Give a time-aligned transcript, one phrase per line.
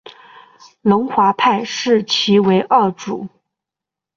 [0.81, 3.27] 龙华派视其为二祖。